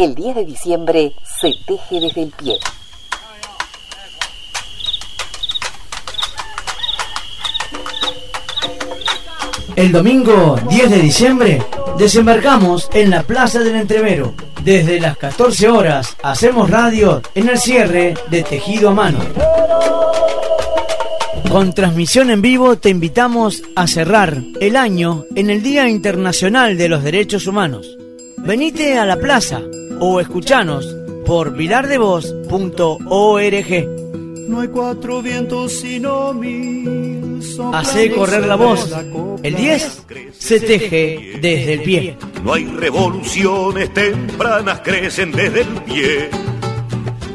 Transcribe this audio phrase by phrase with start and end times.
[0.00, 1.12] El 10 de diciembre
[1.42, 2.54] se teje desde el pie.
[9.76, 11.62] El domingo 10 de diciembre
[11.98, 14.32] desembarcamos en la Plaza del Entrevero.
[14.64, 19.18] Desde las 14 horas hacemos radio en el cierre de Tejido a Mano.
[21.50, 26.88] Con transmisión en vivo te invitamos a cerrar el año en el Día Internacional de
[26.88, 27.98] los Derechos Humanos.
[28.38, 29.60] Venite a la plaza
[30.00, 30.96] o escuchanos
[31.26, 32.48] por pilardevoz.org.
[34.48, 37.40] No hay cuatro vientos sino mil.
[37.72, 38.92] Hace correr la voz.
[39.42, 40.06] El 10
[40.36, 42.16] se teje desde el pie.
[42.42, 46.30] No hay revoluciones tempranas, crecen desde el pie.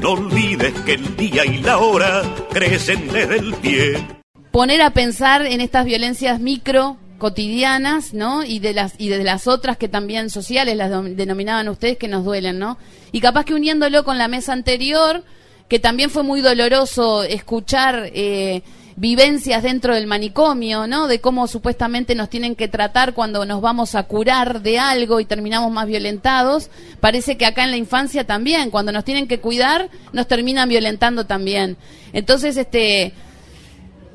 [0.02, 2.22] No olvides que el día y la hora
[2.52, 4.06] crecen desde el pie.
[4.52, 8.44] Poner a pensar en estas violencias micro cotidianas, ¿no?
[8.44, 12.24] Y de las y de las otras que también sociales las denominaban ustedes que nos
[12.24, 12.78] duelen, ¿no?
[13.12, 15.24] Y capaz que uniéndolo con la mesa anterior,
[15.68, 18.62] que también fue muy doloroso escuchar eh,
[18.96, 21.08] vivencias dentro del manicomio, ¿no?
[21.08, 25.26] De cómo supuestamente nos tienen que tratar cuando nos vamos a curar de algo y
[25.26, 26.70] terminamos más violentados.
[27.00, 31.26] Parece que acá en la infancia también, cuando nos tienen que cuidar, nos terminan violentando
[31.26, 31.76] también.
[32.14, 33.14] Entonces, este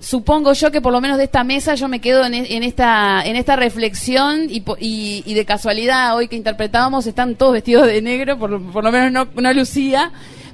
[0.01, 3.23] supongo yo que por lo menos de esta mesa yo me quedo en, e, esta
[3.25, 8.39] en esta reflexión y, y, de casualidad hoy que interpretábamos están todos vestidos de negro
[8.39, 10.11] por, por lo menos no, no Lucía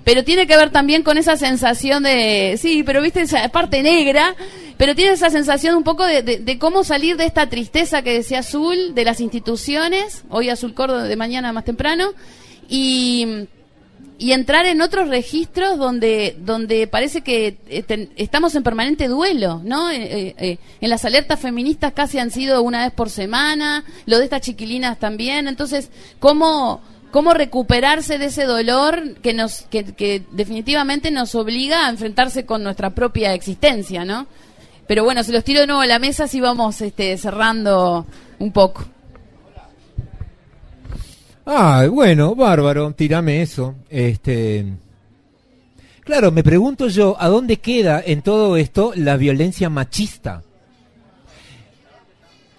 [0.07, 4.37] pero tiene que ver también con esa sensación de, sí, pero viste esa parte negra,
[4.77, 8.95] pero tiene esa sensación un poco de, cómo salir de esta tristeza que decía Azul,
[8.95, 12.13] de las instituciones, hoy Azul Córdoba de mañana más temprano,
[12.69, 13.49] y,
[14.19, 19.91] y entrar en otros registros donde, donde parece que este, estamos en permanente duelo, ¿no?
[19.91, 24.19] Eh, eh, eh, en las alertas feministas casi han sido una vez por semana, lo
[24.19, 31.11] de estas chiquilinas también, entonces, ¿cómo cómo recuperarse de ese dolor que nos que, definitivamente
[31.11, 34.27] nos obliga a enfrentarse con nuestra propia existencia, ¿no?
[34.87, 38.07] Pero bueno, si los tiro de nuevo a la mesa, sí vamos este, cerrando
[38.39, 38.87] un poco.
[41.49, 43.77] Ah, bueno, bárbaro, tírame eso.
[43.89, 44.67] Este,
[46.01, 50.43] claro, me pregunto yo, ¿a dónde queda en todo esto la violencia machista?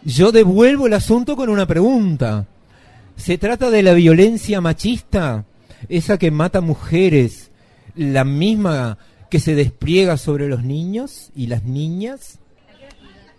[0.05, 2.45] Yo devuelvo el asunto con una pregunta.
[3.17, 5.43] ¿Se trata de la violencia machista?
[5.89, 7.51] Esa que mata mujeres,
[7.93, 8.97] la misma
[9.29, 12.39] que se despliega sobre los niños y las niñas?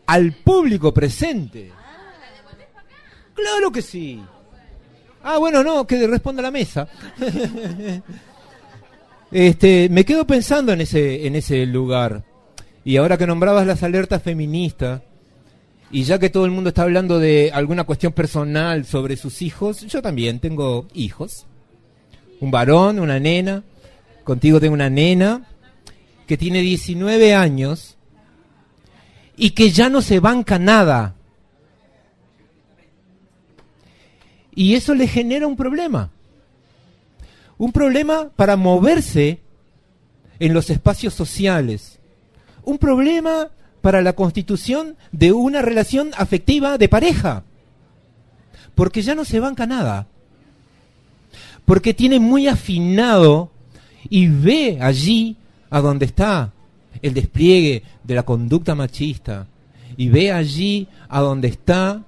[0.04, 1.72] Al público presente.
[3.34, 4.20] Claro que sí.
[5.30, 6.88] Ah, bueno, no, que responda la mesa.
[9.30, 12.24] este, me quedo pensando en ese, en ese lugar.
[12.82, 15.02] Y ahora que nombrabas las alertas feministas,
[15.90, 19.82] y ya que todo el mundo está hablando de alguna cuestión personal sobre sus hijos,
[19.82, 21.44] yo también tengo hijos.
[22.40, 23.64] Un varón, una nena.
[24.24, 25.46] Contigo tengo una nena
[26.26, 27.98] que tiene 19 años
[29.36, 31.16] y que ya no se banca nada.
[34.58, 36.10] Y eso le genera un problema.
[37.58, 39.38] Un problema para moverse
[40.40, 42.00] en los espacios sociales.
[42.64, 43.50] Un problema
[43.82, 47.44] para la constitución de una relación afectiva de pareja.
[48.74, 50.08] Porque ya no se banca nada.
[51.64, 53.52] Porque tiene muy afinado
[54.10, 55.36] y ve allí
[55.70, 56.52] a donde está
[57.00, 59.46] el despliegue de la conducta machista.
[59.96, 62.02] Y ve allí a donde está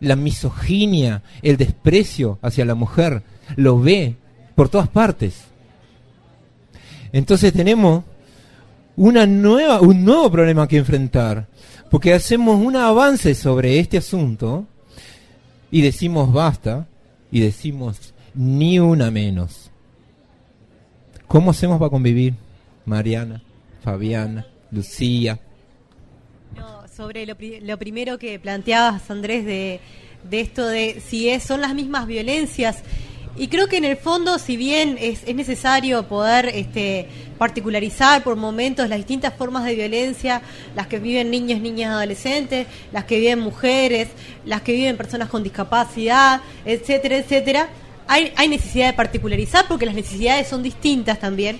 [0.00, 3.22] la misoginia, el desprecio hacia la mujer.
[3.56, 4.16] Lo ve
[4.54, 5.44] por todas partes.
[7.12, 8.04] Entonces tenemos
[8.96, 11.46] una nueva, un nuevo problema que enfrentar,
[11.90, 14.66] porque hacemos un avance sobre este asunto
[15.70, 16.88] y decimos basta
[17.30, 19.70] y decimos ni una menos.
[21.26, 22.34] ¿Cómo hacemos para convivir,
[22.84, 23.42] Mariana,
[23.82, 25.40] Fabiana, Lucía?
[26.96, 29.80] Sobre lo, lo, primero que planteabas, Andrés, de,
[30.30, 32.78] de esto de si es, son las mismas violencias
[33.36, 37.06] y creo que en el fondo, si bien es, es necesario poder este,
[37.36, 40.40] particularizar por momentos las distintas formas de violencia,
[40.74, 44.08] las que viven niños, niñas, adolescentes, las que viven mujeres,
[44.46, 47.68] las que viven personas con discapacidad, etcétera, etcétera,
[48.08, 51.58] hay, hay necesidad de particularizar porque las necesidades son distintas también.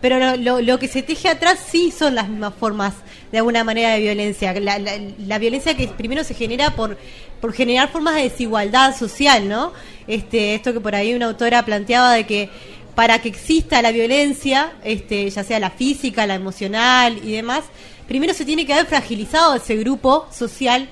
[0.00, 2.94] Pero lo, lo, que se teje atrás sí son las mismas formas,
[3.30, 4.54] de alguna manera, de violencia.
[4.58, 6.96] La, violencia que primero se genera por,
[7.40, 9.72] por generar formas de desigualdad social, ¿no?
[10.06, 12.48] Este, esto que por ahí una autora planteaba de que
[12.94, 17.64] para que exista la violencia, este, ya sea la física, la emocional y demás,
[18.08, 20.88] primero se tiene que haber fragilizado ese grupo social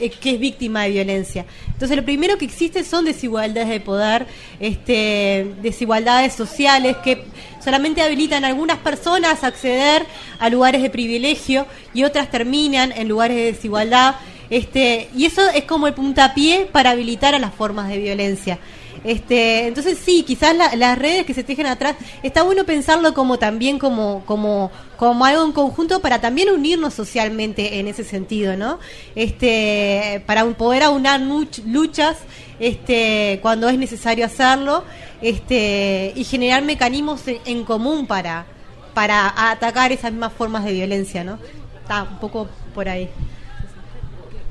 [0.00, 1.44] eh, que es víctima de violencia.
[1.66, 4.26] Entonces lo primero que existe son desigualdades de poder,
[4.58, 7.24] este, desigualdades sociales que
[7.62, 10.06] solamente habilitan a algunas personas a acceder
[10.38, 14.16] a lugares de privilegio y otras terminan en lugares de desigualdad.
[14.50, 18.58] Este, y eso es como el puntapié para habilitar a las formas de violencia.
[19.04, 23.78] Este, entonces sí, quizás las redes que se tejen atrás, está bueno pensarlo como también
[23.78, 28.78] como, como, como algo en conjunto para también unirnos socialmente en ese sentido, ¿no?
[29.16, 32.18] Este, para poder aunar luchas
[32.60, 34.84] este, cuando es necesario hacerlo
[35.20, 38.46] este, y generar mecanismos en, común para,
[38.94, 41.38] para atacar esas mismas formas de violencia, ¿no?
[41.80, 43.08] Está un poco por ahí.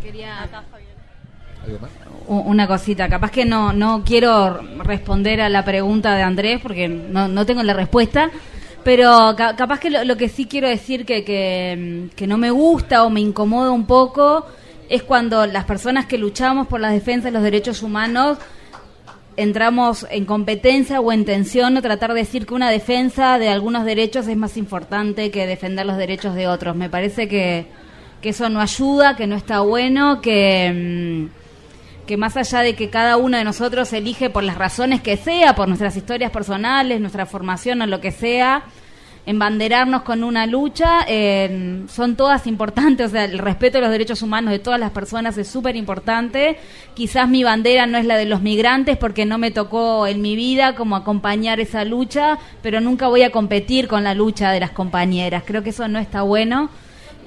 [0.01, 0.43] Quería
[2.27, 7.27] una cosita, capaz que no, no quiero responder a la pregunta de Andrés porque no,
[7.27, 8.31] no tengo la respuesta,
[8.83, 13.19] pero capaz que lo, que sí quiero decir que, que, no me gusta o me
[13.19, 14.45] incomoda un poco
[14.89, 18.37] es cuando las personas que luchamos por la defensa de los derechos humanos
[19.37, 23.85] entramos en competencia o en tensión o tratar de decir que una defensa de algunos
[23.85, 26.75] derechos es más importante que defender los derechos de otros.
[26.75, 27.67] Me parece que,
[28.21, 31.29] que eso no ayuda, que no está bueno, que...
[31.29, 31.40] Mm,
[32.05, 35.55] que más allá de que cada uno de nosotros elige por las razones que sea,
[35.55, 38.63] por nuestras historias personales, nuestra formación o lo que sea,
[39.23, 41.05] embanderarnos con una lucha,
[41.87, 45.37] son todas importantes, o sea, el respeto de los derechos humanos de todas las personas
[45.37, 46.57] es súper importante.
[46.95, 50.35] Quizás mi bandera no es la de los migrantes porque no me tocó en mi
[50.35, 54.71] vida como acompañar esa lucha, pero nunca voy a competir con la lucha de las
[54.71, 55.43] compañeras.
[55.45, 56.71] Creo que eso no está bueno.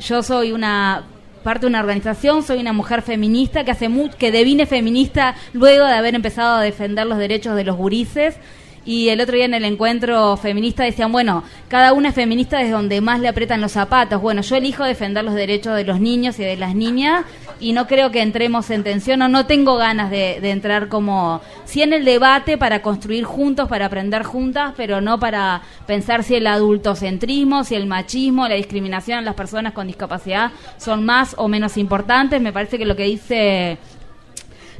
[0.00, 1.04] Yo soy una
[1.44, 5.86] parte de una organización, soy una mujer feminista que hace mucho, que devine feminista luego
[5.86, 8.36] de haber empezado a defender los derechos de los gurises
[8.84, 12.72] y el otro día en el encuentro feminista decían, bueno, cada una es feminista desde
[12.72, 14.20] donde más le aprietan los zapatos.
[14.20, 17.24] Bueno, yo elijo defender los derechos de los niños y de las niñas
[17.60, 21.82] y no creo que entremos en tensión o no tengo ganas de, entrar como, sí
[21.82, 26.46] en el debate para construir juntos, para aprender juntas, pero no para pensar si el
[26.46, 31.76] adultocentrismo, si el machismo, la discriminación a las personas con discapacidad son más o menos
[31.76, 32.40] importantes.
[32.40, 33.78] Me parece que lo que dice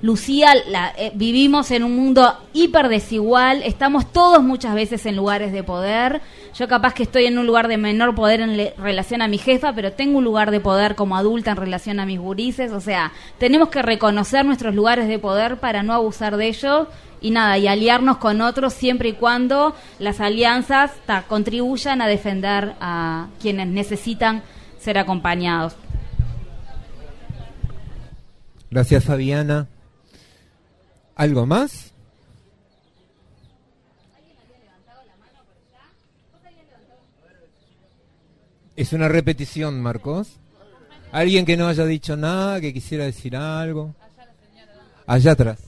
[0.05, 0.53] Lucía,
[0.99, 6.21] eh, vivimos en un mundo hiper desigual, estamos todos muchas veces en lugares de poder.
[6.55, 9.73] Yo capaz que estoy en un lugar de menor poder en relación a mi jefa,
[9.73, 12.71] pero tengo un lugar de poder como adulta en relación a mis gurises.
[12.73, 16.87] O sea, tenemos que reconocer nuestros lugares de poder para no abusar de ellos
[17.23, 20.91] y nada, y aliarnos con otros siempre y cuando las alianzas
[21.29, 24.43] contribuyan a defender a quienes necesitan
[24.79, 25.77] ser acompañados.
[28.71, 29.67] Gracias, Fabiana.
[31.17, 31.93] ¿Algo más?
[38.77, 40.41] Es una repetición, Marcos.
[41.13, 43.95] ¿Alguien que no haya dicho nada, que quisiera decir algo?
[45.07, 45.61] Allá atrás.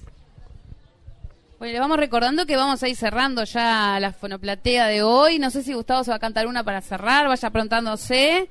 [1.60, 5.38] Bueno, le vamos recordando que vamos a ir cerrando ya la fonoplatea de hoy.
[5.38, 8.48] No sé si Gustavo se va a cantar una para cerrar, vaya preguntándose.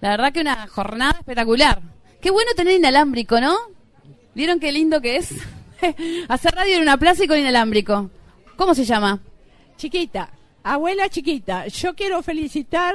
[0.00, 1.82] La verdad que una jornada espectacular.
[2.20, 3.56] Qué bueno tener inalámbrico, ¿no?
[4.34, 5.30] ¿Vieron qué lindo que es?
[6.28, 8.10] Hacer radio en una plaza y con inalámbrico.
[8.56, 9.20] ¿Cómo se llama?
[9.76, 10.30] Chiquita.
[10.62, 12.94] Abuela chiquita, yo quiero felicitar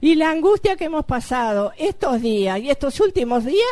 [0.00, 3.70] y la angustia que hemos pasado estos días y estos últimos días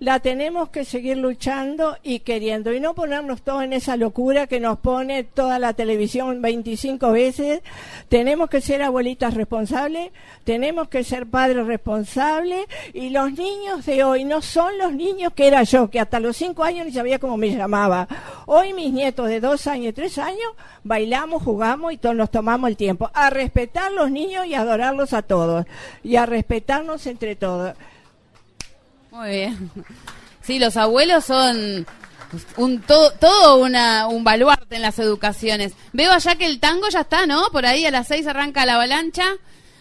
[0.00, 4.60] la tenemos que seguir luchando y queriendo y no ponernos todos en esa locura que
[4.60, 7.62] nos pone toda la televisión 25 veces.
[8.08, 10.12] Tenemos que ser abuelitas responsables,
[10.44, 15.48] tenemos que ser padres responsables y los niños de hoy no son los niños que
[15.48, 18.06] era yo, que hasta los 5 años ni sabía cómo me llamaba.
[18.46, 20.52] Hoy mis nietos de 2 años y 3 años
[20.84, 25.22] bailamos, jugamos y todos nos tomamos el tiempo a respetar los niños y adorarlos a
[25.22, 25.66] todos
[26.04, 27.74] y a respetarnos entre todos.
[29.18, 29.70] Muy bien.
[30.42, 31.84] Sí, los abuelos son
[32.56, 35.74] un todo, todo una, un baluarte en las educaciones.
[35.92, 37.42] Veo allá que el tango ya está, ¿no?
[37.50, 39.24] Por ahí a las seis arranca la avalancha.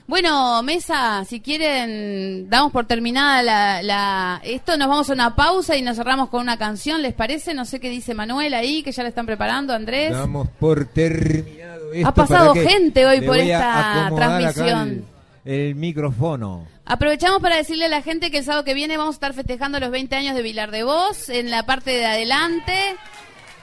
[0.08, 5.76] Bueno, Mesa, si quieren, damos por terminada la, la, Esto, nos vamos a una pausa
[5.76, 7.54] y nos cerramos con una canción, ¿les parece?
[7.54, 10.14] No sé qué dice Manuel ahí, que ya le están preparando, Andrés.
[10.14, 15.06] Damos por terminado esto Ha pasado gente hoy por esta transmisión.
[15.46, 16.66] el micrófono.
[16.90, 19.78] Aprovechamos para decirle a la gente que el sábado que viene vamos a estar festejando
[19.78, 22.96] los 20 años de Vilar de Voz en la parte de adelante.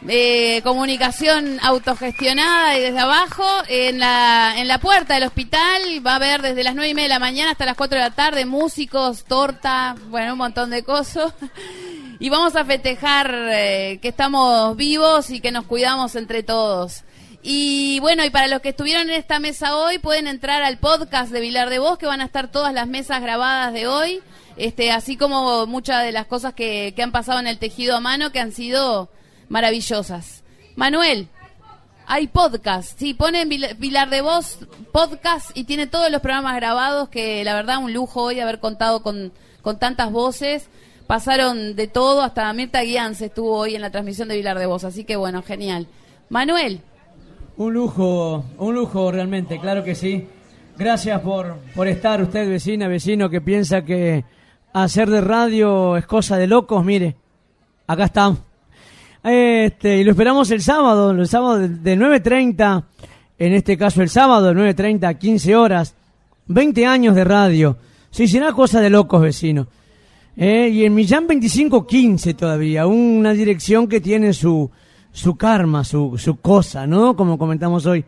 [0.06, 3.46] Eh, comunicación autogestionada y desde abajo.
[3.68, 7.08] En la, en la puerta del hospital va a haber desde las nueve y media
[7.08, 10.84] de la mañana hasta las 4 de la tarde músicos, torta, bueno, un montón de
[10.84, 11.32] cosas.
[12.20, 17.02] Y vamos a festejar eh, que estamos vivos y que nos cuidamos entre todos.
[17.46, 21.30] Y bueno, y para los que estuvieron en esta mesa hoy, pueden entrar al podcast
[21.30, 24.22] de Vilar de Voz, que van a estar todas las mesas grabadas de hoy
[24.56, 28.00] Este, así como muchas de las cosas que, que han pasado en el tejido a
[28.00, 29.10] mano que han sido
[29.50, 30.42] maravillosas.
[30.74, 31.28] Manuel,
[32.06, 34.60] hay podcast, sí, ponen Pilar de Voz
[34.90, 39.02] podcast y tiene todos los programas grabados que la verdad un lujo hoy haber contado
[39.02, 40.70] con, con tantas voces.
[41.06, 42.80] Pasaron de todo, hasta Mirta
[43.12, 45.86] se estuvo hoy en la transmisión de Vilar de Voz, así que bueno, genial.
[46.30, 46.80] Manuel.
[47.56, 50.26] Un lujo, un lujo realmente, claro que sí.
[50.76, 54.24] Gracias por, por estar usted, vecina, vecino, que piensa que
[54.72, 57.14] hacer de radio es cosa de locos, mire,
[57.86, 58.40] acá estamos.
[59.22, 62.84] Este, y lo esperamos el sábado, el sábado de 9.30,
[63.38, 65.94] en este caso el sábado de 9.30 a 15 horas,
[66.48, 67.76] 20 años de radio.
[68.10, 69.68] Se será cosa de locos, vecino.
[70.36, 74.68] Eh, y en Millán 2515 todavía, una dirección que tiene su,
[75.14, 77.14] su karma, su, su cosa, ¿no?
[77.14, 78.04] Como comentamos hoy,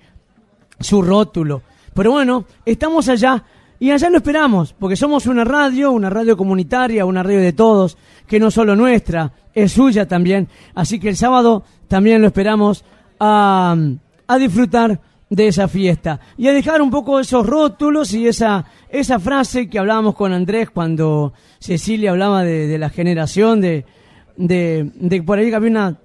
[0.81, 1.63] su rótulo.
[1.95, 3.45] Pero bueno, estamos allá
[3.79, 7.97] y allá lo esperamos, porque somos una radio, una radio comunitaria, una radio de todos,
[8.27, 10.49] que no solo nuestra, es suya también.
[10.75, 12.85] Así que el sábado también lo esperamos
[13.21, 13.77] a,
[14.27, 19.21] a disfrutar de esa fiesta y a dejar un poco esos rótulos y esa, esa
[19.21, 23.85] frase que hablábamos con Andrés cuando Cecilia hablaba de, la generación, de,
[24.37, 25.99] de, de, por ahí que había una,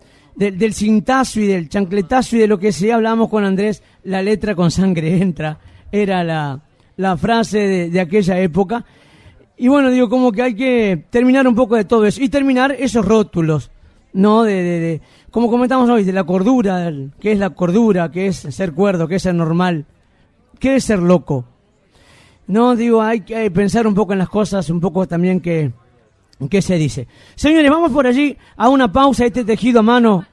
[0.50, 4.56] del cintazo y del chancletazo y de lo que sea, hablábamos con Andrés, la letra
[4.56, 5.60] con sangre entra,
[5.92, 6.62] era la,
[6.98, 8.84] la frase de, aquella época.
[9.58, 12.72] Y bueno, digo, como que hay que terminar un poco de todo eso y terminar
[12.72, 13.70] esos rótulos,
[14.14, 14.44] ¿no?
[14.44, 18.74] De, de, como comentamos hoy, de la cordura, qué es la cordura, qué es ser
[18.74, 19.86] cuerdo, qué es ser normal,
[20.60, 21.46] qué es ser loco.
[22.48, 25.72] No, digo, hay que pensar un poco en las cosas, un poco también que,
[26.50, 27.08] qué se dice.
[27.36, 30.26] Señores, vamos por allí a una pausa, este tejido a mano.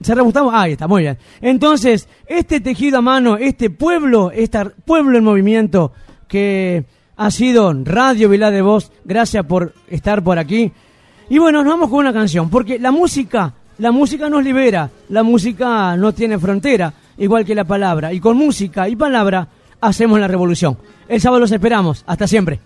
[0.00, 0.52] ¿Se rebustamos?
[0.54, 1.18] Ahí está, muy bien.
[1.40, 5.92] Entonces, este tejido a mano, este pueblo, este pueblo en movimiento,
[6.28, 6.84] que
[7.16, 8.92] ha sido Radio Vilá de Voz.
[9.04, 10.72] Gracias por estar por aquí.
[11.28, 15.22] Y bueno, nos vamos con una canción, porque la música, la música nos libera, la
[15.22, 18.12] música no tiene frontera, igual que la palabra.
[18.12, 19.48] Y con música y palabra
[19.80, 20.76] hacemos la revolución.
[21.08, 22.04] El sábado los esperamos.
[22.06, 22.60] Hasta siempre.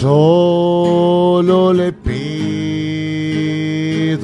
[0.00, 2.16] Solo le pido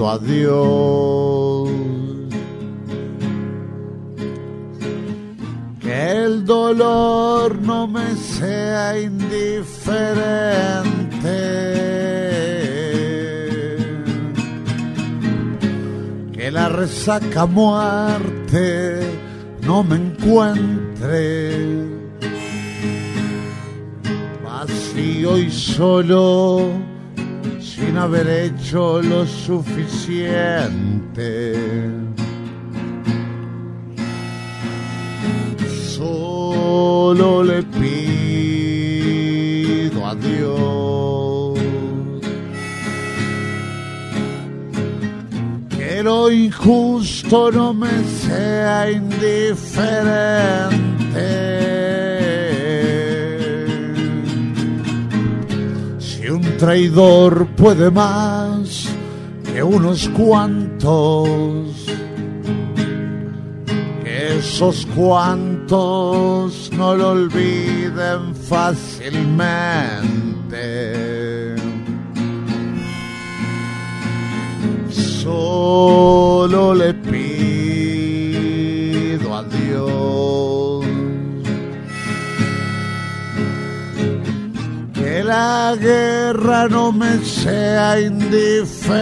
[0.09, 1.69] a Dios
[5.79, 9.67] que el dolor no me sea indiferente,
[16.33, 19.03] que la resaca muerte
[19.61, 21.96] no me encuentre
[25.27, 26.71] hoy solo
[27.61, 31.55] sin haber hecho lo suficiente.
[35.97, 37.97] Solo le pido
[40.07, 41.59] a Dios
[45.77, 51.66] que lo injusto no me sea indiferente
[56.57, 58.89] traidor puede más
[59.45, 61.87] que unos cuantos,
[64.03, 69.57] que esos cuantos no lo olviden fácilmente.
[74.91, 77.26] Solo le pido
[85.27, 88.97] la guerra no me sea indiferente.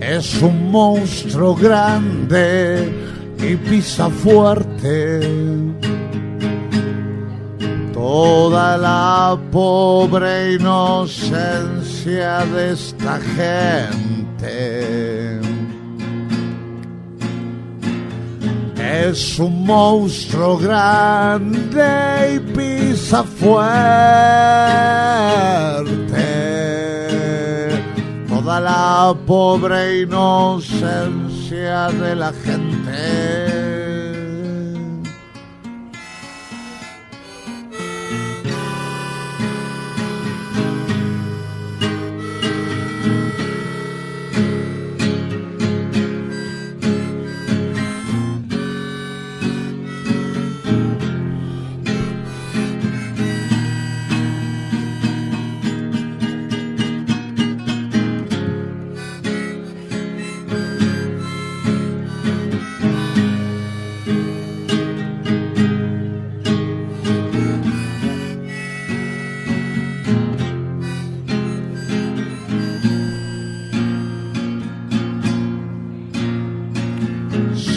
[0.00, 2.92] Es un monstruo grande
[3.38, 5.20] y pisa fuerte
[8.04, 14.93] toda la pobre inocencia de esta gente.
[19.02, 21.84] Es un monstruo grande
[22.34, 23.84] y pisa fuerte
[28.44, 33.33] toda la pobre inocencia de la gente.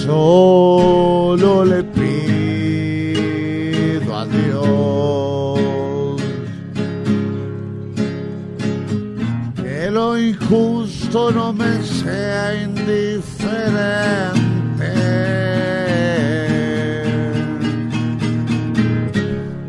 [0.07, 2.07] Solo le pido
[4.15, 5.59] a Dios
[9.57, 13.33] que lo injusto no me sea indiferente.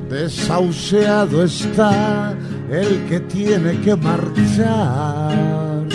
[0.09, 2.37] Desahuciado está
[2.71, 5.88] el que tiene que marchar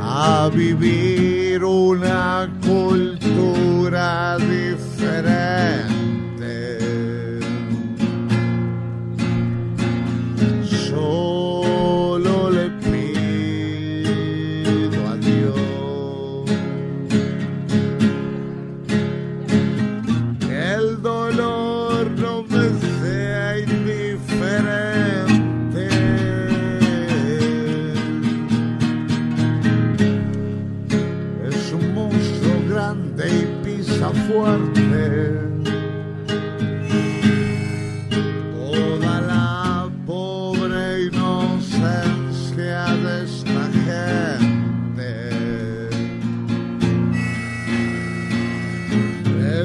[0.00, 1.23] a vivir
[1.62, 5.93] una cultura diferente.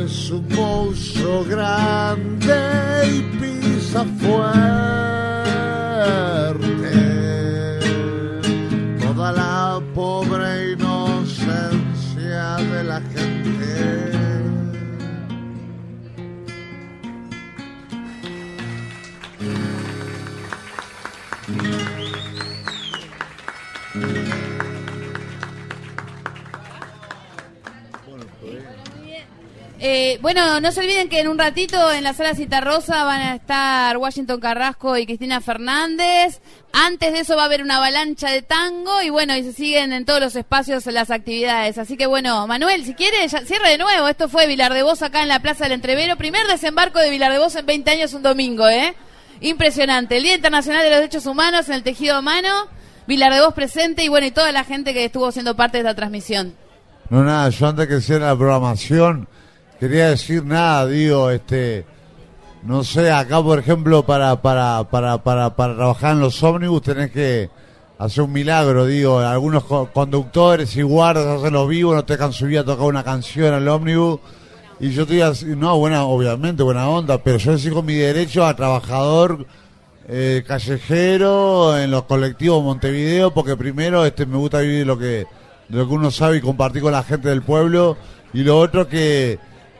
[0.05, 2.55] Es un monstruo grande
[3.05, 5.08] y pisa fuerte
[29.91, 33.33] Eh, bueno, no se olviden que en un ratito en la sala Citarrosa van a
[33.33, 36.41] estar Washington Carrasco y Cristina Fernández.
[36.71, 39.91] Antes de eso va a haber una avalancha de tango y bueno, y se siguen
[39.91, 41.79] en todos los espacios las actividades.
[41.79, 44.07] Así que bueno, Manuel, si quiere, ya, cierre de nuevo.
[44.07, 46.17] Esto fue Vilar de Voz acá en la Plaza del Entrevero.
[46.17, 48.93] Primer desembarco de Vilar de Voz en 20 años un domingo, ¿eh?
[49.41, 50.17] Impresionante.
[50.17, 52.67] El Día Internacional de los Derechos Humanos en el tejido a mano.
[53.07, 55.89] Vilar de Voz presente y bueno, y toda la gente que estuvo siendo parte de
[55.89, 56.53] esta transmisión.
[57.09, 59.27] No, nada, yo antes que cierre la programación,
[59.79, 61.85] quería decir nada, digo, este,
[62.63, 67.11] no sé, acá por ejemplo, para, para, para, para, para trabajar en los ómnibus tenés
[67.11, 67.49] que
[67.97, 72.33] hacer un milagro, digo, algunos co- conductores y guardas hacen los vivos, no te dejan
[72.33, 74.19] subir a tocar una canción al ómnibus,
[74.79, 78.55] y yo estoy así, no, buena, obviamente, buena onda, pero yo exijo mi derecho a
[78.55, 79.45] trabajador
[80.07, 85.25] eh, callejero en los colectivos Montevideo, porque primero este me gusta vivir lo que,
[85.67, 87.97] lo que uno sabe y compartir con la gente del pueblo,
[88.33, 89.37] y lo otro que,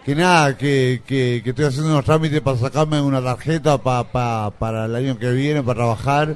[0.10, 4.86] que nada, que, que, estoy haciendo unos trámites para sacarme una tarjeta pa, pa- para
[4.86, 6.36] el año que viene, para trabajar.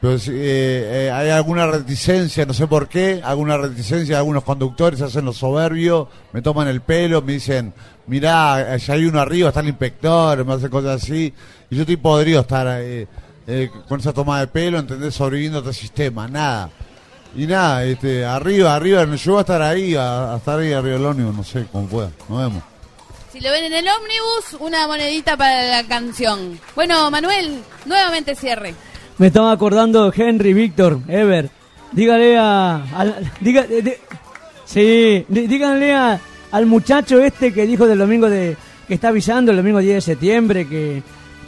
[0.00, 5.26] Pero eh, eh, hay alguna reticencia, no sé por qué, alguna reticencia, algunos conductores hacen
[5.26, 7.74] los soberbios, me toman el pelo, me dicen,
[8.06, 11.30] mirá, allá hay uno arriba, está el inspector, me hacen cosas así,
[11.68, 13.06] y yo estoy podrido estar eh,
[13.46, 15.14] eh, con esa toma de pelo, ¿entendés?
[15.14, 16.70] Sobreviviendo a este sistema, nada.
[17.36, 20.94] Y nada, este, arriba, arriba, yo voy a estar ahí, a, a estar ahí arriba
[20.96, 22.73] del ómnibus, no sé cómo pueda, nos vemos.
[23.34, 26.56] Si lo ven en el ómnibus, una monedita para la canción.
[26.76, 28.76] Bueno, Manuel, nuevamente cierre.
[29.18, 31.50] Me estaba acordando Henry, Víctor, Ever.
[31.90, 32.76] Dígale a.
[32.96, 33.66] al- diga,
[34.64, 36.20] sí, dí- díganle a-
[36.52, 38.56] al muchacho este que dijo del domingo de.
[38.86, 41.02] que está avisando el domingo 10 de septiembre que,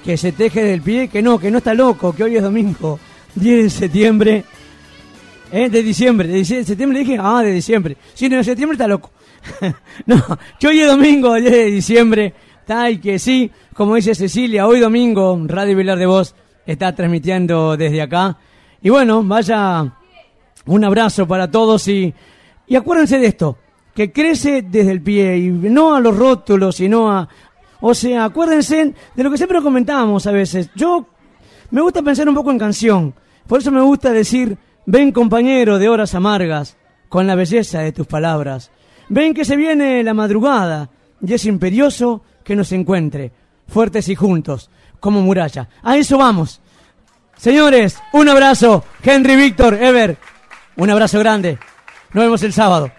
[0.04, 2.98] que se teje del pie, que no, que no está loco, que hoy es domingo
[3.36, 4.44] 10 de septiembre.
[5.52, 5.68] ¿Eh?
[5.70, 7.96] De diciembre, de dicie- de septiembre dije, ah, de diciembre.
[8.14, 9.12] Sí, no, de septiembre está loco.
[10.06, 10.22] no,
[10.58, 14.80] que hoy es domingo, 10 de diciembre, está y que sí, como dice Cecilia, hoy
[14.80, 16.34] domingo Radio Vilar de Voz
[16.66, 18.36] está transmitiendo desde acá.
[18.82, 19.92] Y bueno, vaya
[20.66, 22.12] un abrazo para todos y,
[22.66, 23.58] y acuérdense de esto,
[23.94, 27.28] que crece desde el pie y no a los rótulos, sino a...
[27.80, 30.70] O sea, acuérdense de lo que siempre comentábamos a veces.
[30.74, 31.06] Yo
[31.70, 33.14] me gusta pensar un poco en canción,
[33.46, 34.56] por eso me gusta decir,
[34.86, 36.76] ven compañero de horas amargas,
[37.08, 38.70] con la belleza de tus palabras.
[39.08, 40.90] Ven que se viene la madrugada
[41.24, 43.32] y es imperioso que nos encuentre,
[43.68, 45.68] fuertes y juntos, como muralla.
[45.82, 46.60] A eso vamos.
[47.36, 48.84] Señores, un abrazo.
[49.02, 50.16] Henry, Víctor, Ever,
[50.76, 51.58] un abrazo grande.
[52.12, 52.90] Nos vemos el sábado.